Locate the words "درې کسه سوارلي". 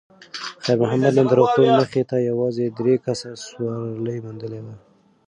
2.77-4.17